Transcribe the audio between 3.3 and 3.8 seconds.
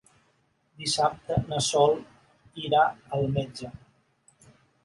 metge.